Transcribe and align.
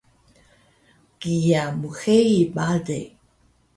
kiya 1.19 1.63
mhei 1.81 2.37
bale 2.55 2.99